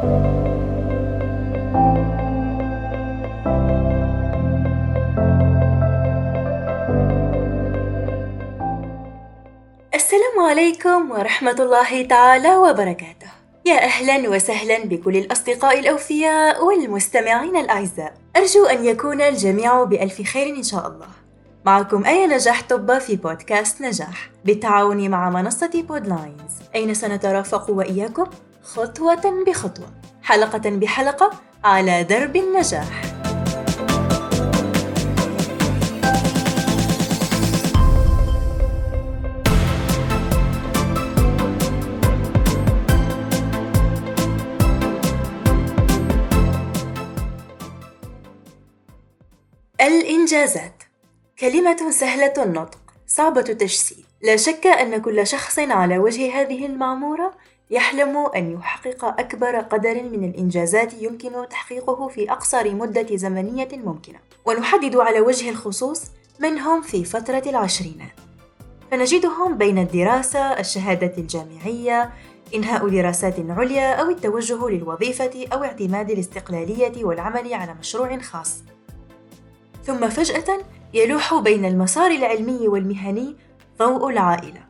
[0.00, 0.12] السلام
[10.48, 13.26] عليكم ورحمة الله تعالى وبركاته.
[13.66, 18.14] يا أهلا وسهلا بكل الأصدقاء الأوفياء والمستمعين الأعزاء.
[18.36, 21.08] أرجو أن يكون الجميع بألف خير إن شاء الله.
[21.64, 28.26] معكم آية نجاح طبة في بودكاست نجاح بالتعاون مع منصة بودلاينز أين سنترافق وإياكم
[28.62, 29.92] خطوة بخطوة
[30.22, 31.30] حلقة بحلقة
[31.64, 33.02] على درب النجاح.
[49.80, 50.82] الإنجازات.
[51.38, 54.04] كلمة سهلة النطق صعبة التجسيد.
[54.22, 57.34] لا شك أن كل شخص على وجه هذه المعمورة
[57.70, 64.18] يحلم أن يحقق أكبر قدر من الإنجازات يمكن تحقيقه في أقصر مدة زمنية ممكنة.
[64.46, 66.02] ونحدد على وجه الخصوص
[66.40, 68.12] من هم في فترة العشرينات
[68.90, 72.10] فنجدهم بين الدراسة، الشهادة الجامعية،
[72.54, 78.62] إنهاء دراسات عليا أو التوجه للوظيفة أو اعتماد الاستقلالية والعمل على مشروع خاص.
[79.84, 80.58] ثم فجأة
[80.94, 83.36] يلوح بين المسار العلمي والمهني
[83.78, 84.60] ضوء العائلة.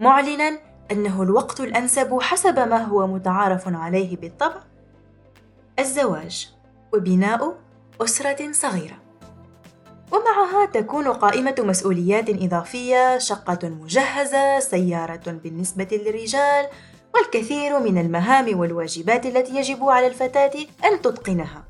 [0.00, 4.60] معلنا أنه الوقت الأنسب حسب ما هو متعارف عليه بالطبع.
[5.78, 6.48] الزواج
[6.94, 7.54] وبناء
[8.00, 8.98] أسرة صغيرة.
[10.12, 16.66] ومعها تكون قائمة مسؤوليات إضافية شقة مجهزة سيارة بالنسبة للرجال
[17.14, 20.52] والكثير من المهام والواجبات التي يجب على الفتاة
[20.84, 21.64] أن تتقنها.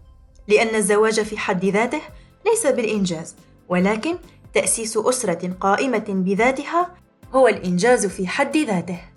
[0.48, 2.00] لأن الزواج في حد ذاته
[2.46, 3.34] ليس بالإنجاز
[3.68, 4.16] ولكن
[4.54, 6.90] تأسيس أسرة قائمة بذاتها
[7.34, 9.09] هو الإنجاز في حد ذاته.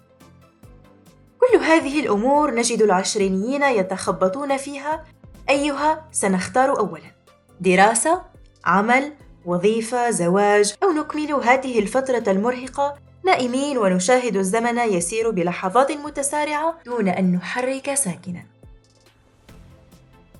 [1.63, 5.03] هذه الأمور نجد العشرينيين يتخبطون فيها.
[5.49, 7.11] أيها سنختار أولاً؟
[7.59, 8.21] دراسة،
[8.65, 9.13] عمل،
[9.45, 12.95] وظيفة، زواج، أو نكمل هذه الفترة المرهقة.
[13.25, 18.45] نائمين ونشاهد الزمن يسير بلحظات متسارعة دون أن نحرك ساكناً.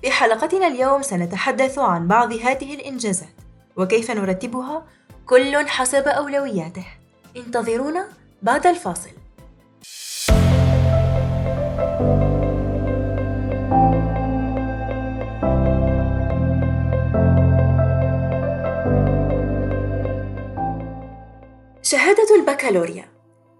[0.02, 3.28] في حلقتنا اليوم سنتحدث عن بعض هذه الإنجازات
[3.76, 4.86] وكيف نرتبها؟
[5.26, 6.86] كل حسب أولوياته.
[7.36, 8.08] انتظرونا
[8.42, 9.10] بعد الفاصل.
[21.84, 23.08] شهادة البكالوريا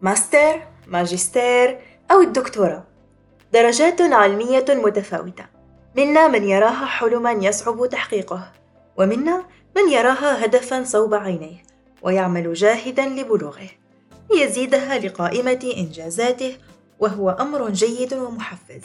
[0.03, 1.79] ماستر، ماجستير
[2.11, 2.85] أو الدكتوراه.
[3.53, 5.47] درجات علمية متفاوتة.
[5.97, 8.53] منا من يراها حلما يصعب تحقيقه
[8.97, 9.45] ومنا
[9.77, 11.63] من يراها هدفا صوب عينيه
[12.03, 13.69] ويعمل جاهدا لبلوغه.
[14.31, 16.57] ليزيدها لقائمة إنجازاته
[17.01, 18.83] وهو أمر جيد ومحفز.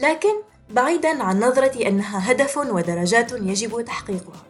[0.00, 0.34] لكن
[0.70, 4.42] بعيدا عن نظرة أنها هدف ودرجات يجب تحقيقها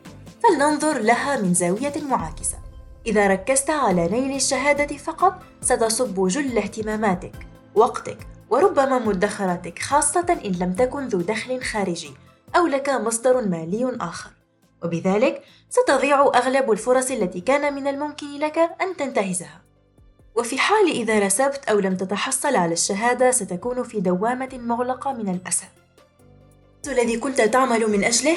[0.43, 2.72] فلننظر لها من زاوية معاكسة
[3.07, 7.33] إذا ركزت على نيل الشهادة فقط ستصب جل اهتماماتك
[7.75, 8.19] وقتك
[8.51, 12.15] وربما مدخراتك خاصة إن لم تكن ذو دخل خارجي
[12.57, 14.31] أو لك مصدر مالي آخر.
[14.85, 19.61] وبذلك ستضيع أغلب الفرص التي كان من الممكن لك أن تنتهزها.
[20.37, 25.67] وفي حال إذا رسبت أو لم تتحصل على الشهادة ستكون في دوامة مغلقة من الأسى.
[26.87, 28.37] الذي كنت تعمل من أجله؟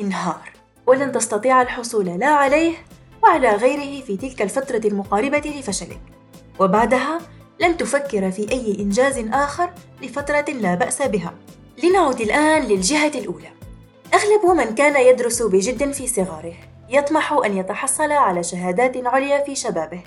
[0.00, 0.52] انهار.
[0.86, 2.76] ولن تستطيع الحصول لا عليه
[3.26, 6.00] وعلى غيره في تلك الفترة المقاربة لفشلك
[6.60, 7.18] وبعدها
[7.60, 9.70] لن تفكر في أي إنجاز آخر
[10.02, 11.34] لفترة لا بأس بها.
[11.82, 13.48] لنعد الآن للجهة الأولى.
[14.14, 16.54] أغلب من كان يدرس بجد في صغاره
[16.88, 20.00] يطمح أن يتحصل على شهادات عليا في شبابه.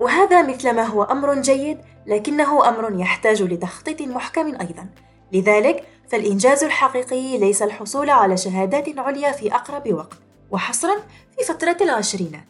[0.00, 4.86] وهذا مثلما هو أمر جيد لكنه أمر يحتاج لتخطيط محكم أيضا.
[5.32, 10.18] لذلك فالإنجاز الحقيقي ليس الحصول على شهادات عليا في أقرب وقت.
[10.50, 10.96] وحصرا
[11.38, 12.44] في فترة العشرينات.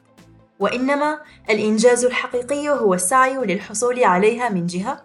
[0.60, 1.20] وإنما
[1.50, 5.04] الإنجاز الحقيقي هو السعي للحصول عليها من جهة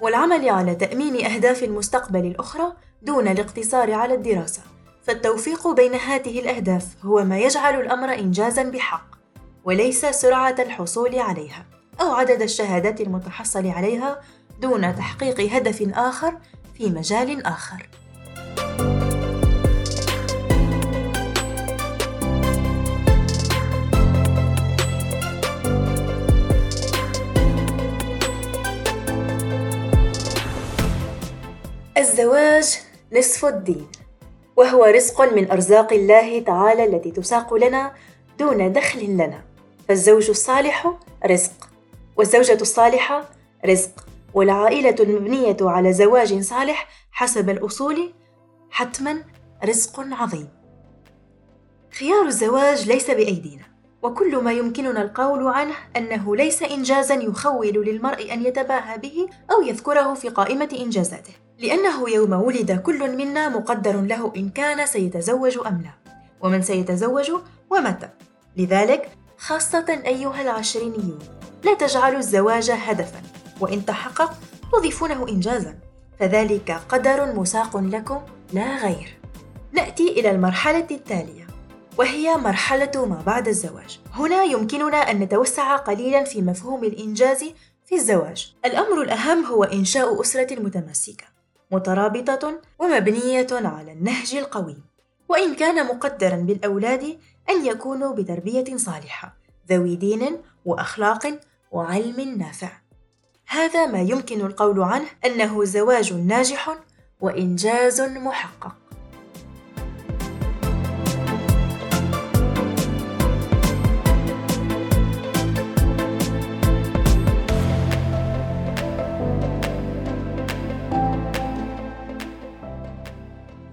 [0.00, 4.62] والعمل على تأمين أهداف المستقبل الأخرى دون الاقتصار على الدراسة.
[5.02, 9.06] فالتوفيق بين هذه الأهداف هو ما يجعل الأمر إنجازا بحق
[9.64, 11.66] وليس سرعة الحصول عليها
[12.00, 14.20] أو عدد الشهادات المتحصل عليها
[14.60, 16.38] دون تحقيق هدف آخر
[16.78, 17.88] في مجال آخر.
[32.20, 32.78] الزواج
[33.12, 33.88] نصف الدين
[34.56, 37.92] وهو رزق من أرزاق الله تعالى التي تساق لنا
[38.38, 39.42] دون دخل لنا.
[39.88, 40.94] فالزوج الصالح
[41.26, 41.68] رزق
[42.16, 43.30] والزوجة الصالحة
[43.66, 48.12] رزق والعائلة المبنية على زواج صالح حسب الأصول
[48.70, 49.24] حتما
[49.64, 50.48] رزق عظيم.
[51.98, 53.64] خيار الزواج ليس بأيدينا
[54.02, 60.14] وكل ما يمكننا القول عنه أنه ليس إنجازا يخول للمرء أن يتباهى به أو يذكره
[60.14, 61.49] في قائمة إنجازاته.
[61.60, 66.12] لأنه يوم ولد كل منا مقدر له إن كان سيتزوج أم لا.
[66.40, 67.32] ومن سيتزوج
[67.70, 68.08] ومتى.
[68.56, 71.18] لذلك خاصة أيها العشرينيون
[71.64, 73.22] لا تجعلوا الزواج هدفا.
[73.60, 74.32] وإن تحقق
[74.72, 75.78] تضيفونه إنجازا.
[76.20, 78.20] فذلك قدر مساق لكم
[78.52, 79.18] لا غير.
[79.72, 81.46] نأتي إلى المرحلة التالية
[81.98, 84.00] وهي مرحلة ما بعد الزواج.
[84.12, 87.44] هنا يمكننا أن نتوسع قليلا في مفهوم الإنجاز
[87.86, 88.54] في الزواج.
[88.64, 91.24] الأمر الأهم هو إنشاء أسرة متماسكة،
[91.70, 94.82] مترابطة ومبنية على النهج القويم.
[95.28, 97.18] وإن كان مقدرا بالأولاد
[97.50, 99.36] أن يكونوا بتربية صالحة،
[99.70, 101.40] ذوي دين وأخلاق
[101.70, 102.72] وعلم نافع.
[103.46, 106.78] هذا ما يمكن القول عنه أنه زواج ناجح
[107.20, 108.79] وإنجاز محقق.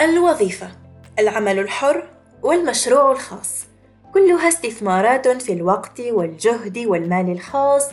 [0.09, 0.71] الوظيفة
[1.19, 2.09] العمل الحر
[2.43, 3.65] والمشروع الخاص.
[4.13, 7.89] كلها استثمارات في الوقت والجهد والمال الخاص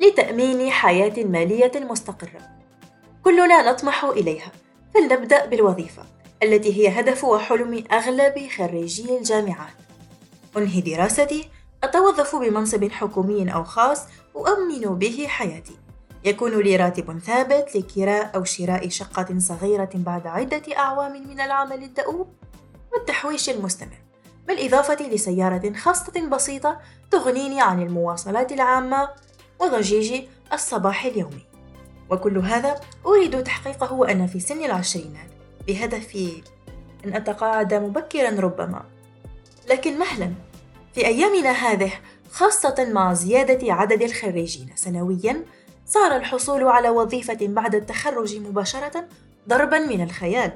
[0.00, 2.40] لتأمين حياة مالية مستقرة.
[3.24, 4.52] كلنا نطمح إليها.
[4.94, 6.02] فلنبدأ بالوظيفة
[6.42, 9.74] التي هي هدف وحلم أغلب خريجي الجامعات.
[10.56, 11.48] أنهي دراستي
[11.84, 14.02] أتوظف بمنصب حكومي أو خاص
[14.36, 15.76] أؤمن به حياتي.
[16.26, 22.28] يكون لي راتب ثابت لكراء أو شراء شقة صغيرة بعد عدة أعوام من العمل الدؤوب
[22.92, 23.98] والتحويش المستمر
[24.48, 26.80] بالإضافة لسيارة خاصة بسيطة
[27.10, 29.08] تغنيني عن المواصلات العامة
[29.60, 31.46] وضجيج الصباح اليومي.
[32.10, 35.30] وكل هذا أريد تحقيقه وأنا في سن العشرينات
[35.66, 36.16] بهدف
[37.04, 38.84] أن أتقاعد مبكرا ربما.
[39.70, 40.32] لكن مهلا
[40.94, 41.92] في أيامنا هذه
[42.30, 45.44] خاصة مع زيادة عدد الخريجين سنويا
[45.86, 49.04] صار الحصول على وظيفة بعد التخرج مباشرة
[49.48, 50.52] ضربا من الخيال.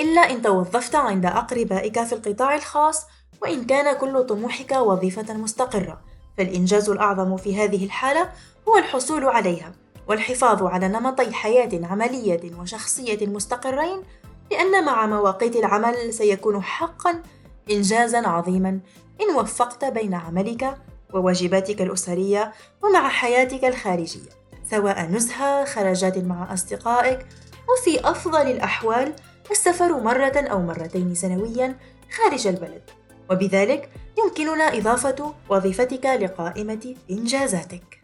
[0.00, 3.06] إلا إن توظفت عند أقربائك في القطاع الخاص
[3.42, 6.00] وإن كان كل طموحك وظيفة مستقرة.
[6.38, 8.28] فالإنجاز الأعظم في هذه الحالة
[8.68, 9.72] هو الحصول عليها
[10.08, 14.02] والحفاظ على نمطي حياة عملية وشخصية مستقرين
[14.50, 17.22] لأن مع مواقيت العمل سيكون حقا
[17.70, 18.80] إنجازا عظيما.
[19.20, 20.78] إن وفقت بين عملك
[21.14, 22.52] وواجباتك الأسرية
[22.82, 24.30] ومع حياتك الخارجية
[24.70, 27.26] سواء نزهة خرجات مع أصدقائك
[27.68, 29.12] وفي أفضل الأحوال
[29.50, 31.76] السفر مرة أو مرتين سنويا
[32.10, 32.82] خارج البلد.
[33.30, 37.99] وبذلك يمكننا إضافة وظيفتك لقائمة إنجازاتك.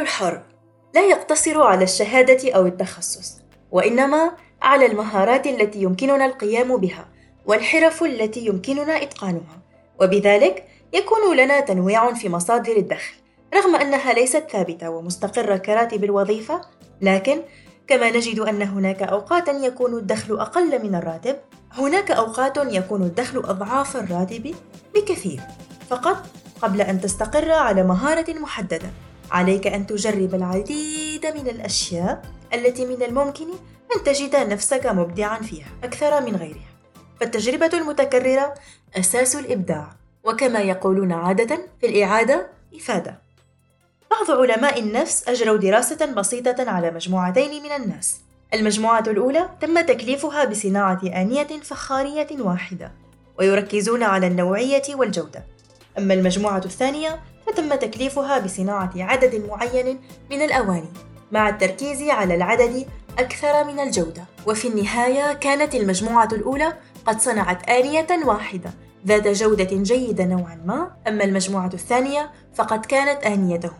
[0.00, 0.42] الحر
[0.94, 4.32] لا يقتصر على الشهادة أو التخصص، وإنما
[4.62, 7.08] على المهارات التي يمكننا القيام بها،
[7.46, 9.62] والحرف التي يمكننا إتقانها،
[10.00, 13.14] وبذلك يكون لنا تنويع في مصادر الدخل،
[13.54, 16.60] رغم أنها ليست ثابتة ومستقرة كراتب الوظيفة،
[17.00, 17.42] لكن
[17.88, 21.36] كما نجد أن هناك أوقات يكون الدخل أقل من الراتب،
[21.72, 24.54] هناك أوقات يكون الدخل أضعاف الراتب
[24.94, 25.40] بكثير،
[25.90, 26.16] فقط
[26.62, 28.90] قبل أن تستقر على مهارة محددة.
[29.30, 32.22] عليك أن تجرب العديد من الأشياء
[32.54, 33.46] التي من الممكن
[33.96, 36.70] أن تجد نفسك مبدعا فيها أكثر من غيرها.
[37.20, 38.54] فالتجربة المتكررة
[38.96, 39.92] أساس الإبداع
[40.24, 42.46] وكما يقولون عادة في الإعادة
[42.76, 43.18] إفادة.
[44.10, 48.20] بعض علماء النفس أجروا دراسة بسيطة على مجموعتين من الناس.
[48.54, 52.92] المجموعة الأولى تم تكليفها بصناعة آنية فخارية واحدة
[53.38, 55.44] ويركزون على النوعية والجودة.
[55.98, 57.20] أما المجموعة الثانية
[57.52, 60.92] فتم تكليفها بصناعة عدد معين من الأواني
[61.32, 62.86] مع التركيز على العدد
[63.18, 64.24] أكثر من الجودة.
[64.46, 66.72] وفي النهاية كانت المجموعة الأولى
[67.06, 68.70] قد صنعت آنية واحدة
[69.06, 70.90] ذات جودة جيدة نوعا ما.
[71.08, 73.78] أما المجموعة الثانية فقد كانت آنيتهم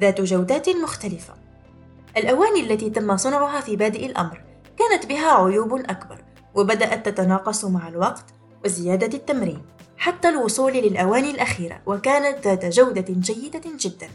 [0.00, 1.34] ذات جودات مختلفة.
[2.16, 4.44] الأواني التي تم صنعها في بادئ الأمر
[4.78, 6.24] كانت بها عيوب أكبر
[6.54, 8.24] وبدأت تتناقص مع الوقت
[8.64, 9.62] وزيادة التمرين.
[10.00, 14.08] حتى الوصول للأواني الأخيرة وكانت ذات جودة جيدة جدا.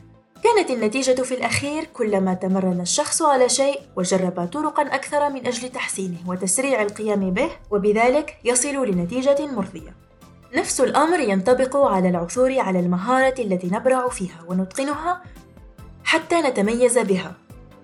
[0.44, 6.18] كانت النتيجة في الأخير كلما تمرن الشخص على شيء وجرب طرقا أكثر من أجل تحسينه
[6.28, 9.96] وتسريع القيام به وبذلك يصل لنتيجة مرضية.
[10.56, 15.24] نفس الأمر ينطبق على العثور على المهارة التي نبرع فيها ونتقنها
[16.04, 17.36] حتى نتميز بها.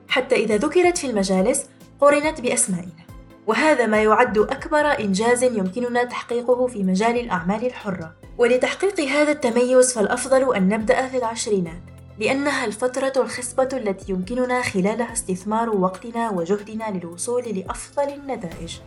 [0.08, 1.66] حتى إذا ذكرت في المجالس
[2.00, 3.11] قرنت بأسمائنا.
[3.48, 8.14] وهذا ما يعد أكبر إنجاز يمكننا تحقيقه في مجال الأعمال الحرة.
[8.38, 11.82] ولتحقيق هذا التميز فالأفضل أن نبدأ في العشرينات
[12.20, 18.78] لأنها الفترة الخصبة التي يمكننا خلالها استثمار وقتنا وجهدنا للوصول لأفضل النتائج.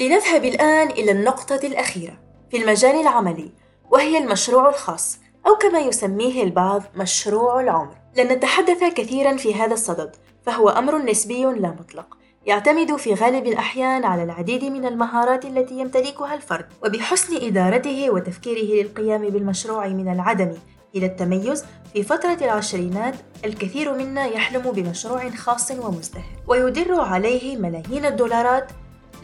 [0.00, 2.12] لنذهب الآن إلى النقطة الأخيرة
[2.50, 3.50] في المجال العملي
[3.90, 7.94] وهي المشروع الخاص أو كما يسميه البعض مشروع العمر.
[8.16, 10.16] لن نتحدث كثيرا في هذا الصدد
[10.46, 12.16] فهو أمر نسبي لا مطلق.
[12.46, 16.66] يعتمد في غالب الأحيان على العديد من المهارات التي يمتلكها الفرد.
[16.84, 20.52] وبحسن إدارته وتفكيره للقيام بالمشروع من العدم
[20.96, 23.14] إلى التميز في فترة العشرينات
[23.44, 28.70] الكثير منا يحلم بمشروع خاص ومزدهر ويدر عليه ملايين الدولارات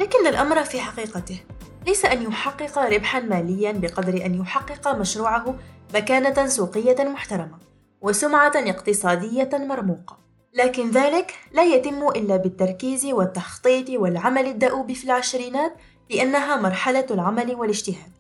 [0.01, 1.41] لكن الأمر في حقيقته.
[1.87, 5.55] ليس أن يحقق ربحا ماليا بقدر أن يحقق مشروعه
[5.95, 7.59] مكانة سوقية محترمة
[8.01, 10.19] وسمعة اقتصادية مرموقة.
[10.55, 15.73] لكن ذلك لا يتم إلا بالتركيز والتخطيط والعمل الدؤوب في العشرينات
[16.11, 18.13] لأنها مرحلة العمل والاجتهاد.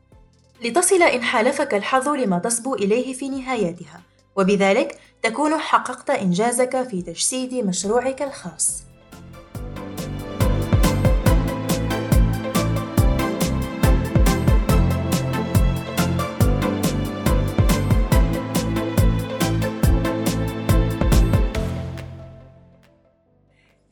[0.65, 4.01] لتصل إن حالفك الحظ لما تصبو إليه في نهايتها
[4.37, 8.83] وبذلك تكون حققت إنجازك في تجسيد مشروعك الخاص.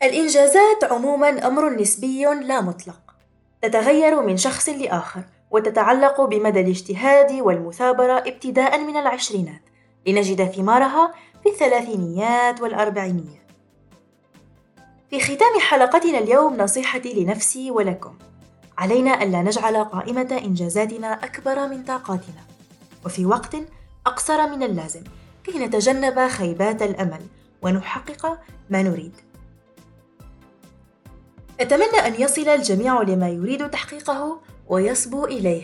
[0.04, 3.00] الإنجازات عموما أمر نسبي لا مطلق.
[3.62, 9.62] تتغير من شخص لآخر وتتعلق بمدى الاجتهاد والمثابرة ابتداء من العشرينات.
[10.06, 13.44] لنجد ثمارها في الثلاثينيات والأربعينيات.
[15.10, 18.18] في ختام حلقتنا اليوم نصيحتي لنفسي ولكم.
[18.78, 22.44] علينا ألا نجعل قائمة إنجازاتنا أكبر من طاقاتنا.
[23.06, 23.56] وفي وقت
[24.06, 25.02] أقصر من اللازم
[25.44, 27.20] كي نتجنب خيبات الأمل
[27.62, 28.38] ونحقق
[28.70, 29.16] ما نريد.
[31.60, 35.62] أتمنى أن يصل الجميع لما يريد تحقيقه ويصبو إليه.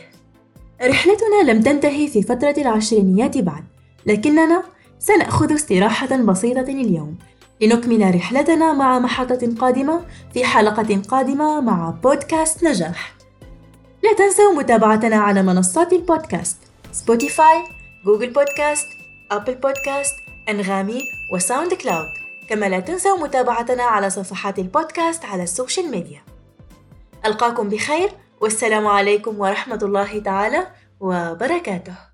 [0.83, 3.65] رحلتنا لم تنتهي في فترة العشرينيات بعد،
[4.07, 4.63] لكننا
[4.99, 7.19] سنأخذ استراحة بسيطة اليوم
[7.61, 10.01] لنكمل رحلتنا مع محطة قادمة
[10.35, 13.15] في حلقة قادمة مع بودكاست نجاح.
[14.03, 16.57] لا تنسوا متابعتنا على منصات البودكاست
[16.93, 17.63] Spotify،
[18.05, 18.87] Google Podcasts،
[19.31, 20.15] Apple Podcasts،
[20.49, 21.01] أنغامي
[21.33, 22.20] و SoundCloud.
[22.51, 26.23] كما لا تنسوا متابعتنا على صفحات البودكاست على ال social media.
[27.27, 30.67] ألقاكم بخير والسلام عليكم ورحمة الله تعالى
[31.01, 32.10] وبركاته.